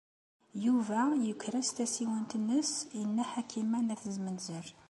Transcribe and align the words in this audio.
Yuba 0.65 1.01
yuker-as 1.25 1.69
tasiwant-nnes 1.75 2.71
i 2.99 3.01
Nna 3.07 3.25
Ḥakima 3.31 3.79
n 3.81 3.93
At 3.93 4.03
Zmenzer. 4.15 4.65